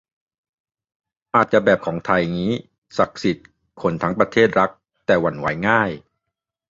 [1.35, 2.53] อาจจะแบบของไทยงี้
[2.97, 3.47] ศักดิ์สิทธิ์
[3.81, 4.69] คนทั้งประเทศรัก
[5.05, 5.91] แต่หวั่นไหวง่าย